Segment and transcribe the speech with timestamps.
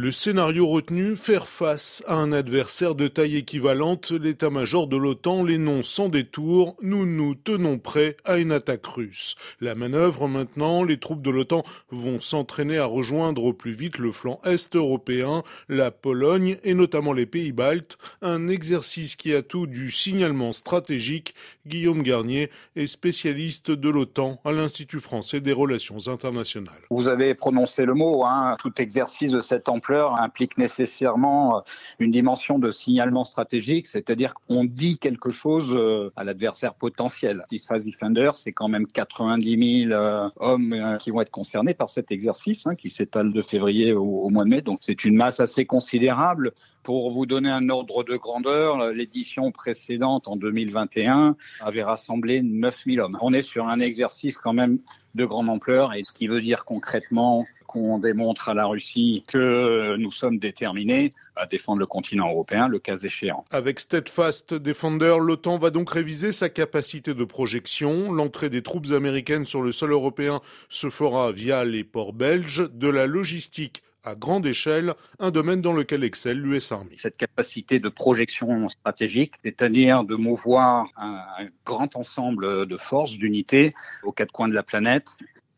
[0.00, 5.88] Le scénario retenu, faire face à un adversaire de taille équivalente, l'état-major de l'OTAN l'énonce
[5.88, 9.34] sans détour, nous nous tenons prêts à une attaque russe.
[9.60, 14.12] La manœuvre maintenant, les troupes de l'OTAN vont s'entraîner à rejoindre au plus vite le
[14.12, 19.66] flanc est européen, la Pologne et notamment les pays baltes, un exercice qui a tout
[19.66, 21.34] du signalement stratégique.
[21.66, 26.86] Guillaume Garnier est spécialiste de l'OTAN à l'Institut français des relations internationales.
[26.88, 31.60] Vous avez prononcé le mot, hein, tout exercice de cette ampleur implique nécessairement euh,
[31.98, 37.42] une dimension de signalement stratégique, c'est-à-dire qu'on dit quelque chose euh, à l'adversaire potentiel.
[37.48, 42.10] Six Defender, c'est quand même 90 000 euh, hommes qui vont être concernés par cet
[42.10, 44.60] exercice, hein, qui s'étale de février au, mois de mai.
[44.60, 46.52] Donc c'est une masse assez considérable.
[46.88, 53.04] Pour vous donner un ordre de grandeur, l'édition précédente en 2021 avait rassemblé 9 000
[53.04, 53.18] hommes.
[53.20, 54.78] On est sur un exercice quand même
[55.14, 59.96] de grande ampleur et ce qui veut dire concrètement qu'on démontre à la Russie que
[59.98, 63.44] nous sommes déterminés à défendre le continent européen, le cas échéant.
[63.50, 68.10] Avec Steadfast Defender, l'OTAN va donc réviser sa capacité de projection.
[68.12, 72.88] L'entrée des troupes américaines sur le sol européen se fera via les ports belges, de
[72.88, 76.96] la logistique à grande échelle, un domaine dans lequel excelle l'US Army.
[76.96, 84.12] Cette capacité de projection stratégique, c'est-à-dire de mouvoir un grand ensemble de forces, d'unités aux
[84.12, 85.08] quatre coins de la planète,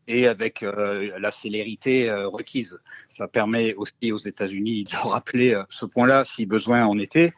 [0.07, 2.79] et avec euh, la célérité euh, requise.
[3.07, 7.33] Ça permet aussi aux États-Unis de rappeler euh, ce point-là si besoin en était.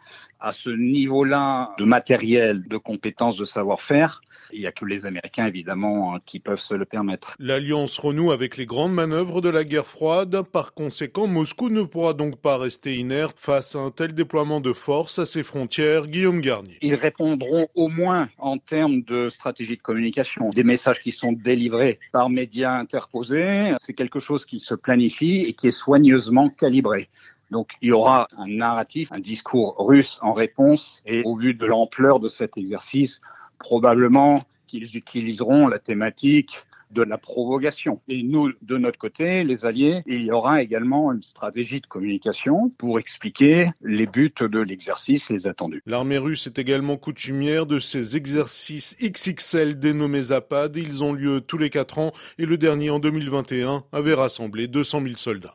[0.45, 5.47] À ce niveau-là de matériel, de compétences, de savoir-faire, il n'y a que les Américains,
[5.47, 7.33] évidemment, qui peuvent se le permettre.
[7.39, 10.41] L'Alliance renoue avec les grandes manœuvres de la guerre froide.
[10.41, 14.73] Par conséquent, Moscou ne pourra donc pas rester inerte face à un tel déploiement de
[14.73, 16.07] force à ses frontières.
[16.07, 16.77] Guillaume Garnier.
[16.81, 20.49] Ils répondront au moins en termes de stratégie de communication.
[20.49, 25.53] Des messages qui sont délivrés par médias interposés, c'est quelque chose qui se planifie et
[25.53, 27.07] qui est soigneusement calibré.
[27.53, 31.67] Donc il y aura un narratif, un discours russe en réponse et au vu de
[31.67, 33.21] l'ampleur de cet exercice,
[33.59, 36.57] probablement qu'ils utiliseront la thématique
[36.89, 38.01] de la provocation.
[38.07, 42.71] Et nous, de notre côté, les Alliés, il y aura également une stratégie de communication
[42.77, 45.81] pour expliquer les buts de l'exercice, les attendus.
[45.85, 50.75] L'armée russe est également coutumière de ces exercices XXL dénommés Zapad.
[50.75, 55.01] Ils ont lieu tous les quatre ans et le dernier en 2021 avait rassemblé 200
[55.01, 55.51] 000 soldats.